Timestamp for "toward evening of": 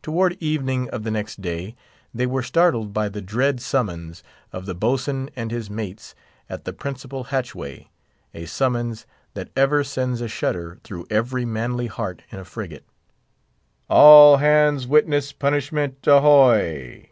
0.00-1.02